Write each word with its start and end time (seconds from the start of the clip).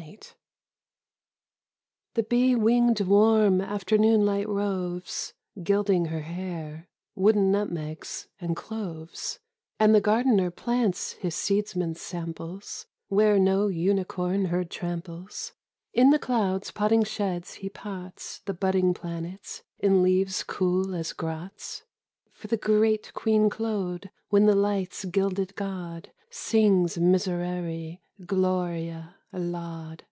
TT 0.16 0.34
The 2.14 2.22
bee 2.22 2.54
wing'd 2.56 3.02
warm 3.02 3.60
afternoon 3.60 4.24
light 4.24 4.48
roves 4.48 5.34
Gilding 5.62 6.06
her 6.06 6.22
hair 6.22 6.88
(wooden 7.14 7.52
nutmegs 7.52 8.26
and 8.40 8.56
cloves), 8.56 9.40
And 9.78 9.94
the 9.94 10.00
gardener 10.00 10.50
plants 10.50 11.12
his 11.12 11.34
seedsman's 11.34 12.00
samples 12.00 12.86
Where 13.08 13.38
no 13.38 13.66
unicorn 13.68 14.46
herd 14.46 14.70
tramples— 14.70 15.52
In 16.00 16.08
the 16.10 16.18
clouds' 16.18 16.70
potting 16.70 17.04
sheds 17.04 17.54
he 17.56 17.68
pots 17.68 18.40
The 18.46 18.54
budding 18.54 18.94
planets 18.94 19.62
in 19.78 20.02
leaves 20.02 20.42
cool 20.42 20.94
as 20.94 21.12
grots, 21.12 21.84
47 22.30 22.32
For 22.32 22.48
the 22.48 22.56
great 22.56 23.12
Queen 23.12 23.50
Claude 23.50 24.08
when 24.30 24.46
the 24.46 24.56
light's 24.56 25.04
gilded 25.04 25.54
gaud 25.56 26.10
Sings 26.30 26.96
Miserere, 26.96 27.98
Gloria, 28.26 29.16
Laud. 29.32 30.04